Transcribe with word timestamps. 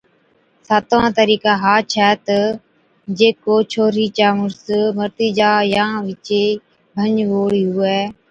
ساتوان 0.67 1.07
طريقا 1.19 1.51
ھا 1.63 1.73
ڇَي 1.91 2.09
تہ 2.25 2.39
جي 3.17 3.29
ڪو 3.43 3.55
ڇوھِرِي 3.71 4.07
چا 4.17 4.27
مُڙس 4.37 4.65
مرتِي 4.97 5.27
جا 5.37 5.51
يان 5.73 5.93
وِچِي 6.05 6.43
ڀنج 6.95 7.17
ھُووڙِي 7.29 7.63
ھُوو، 7.71 7.95